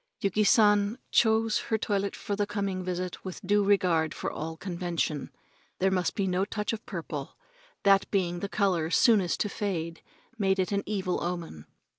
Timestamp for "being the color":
8.09-8.89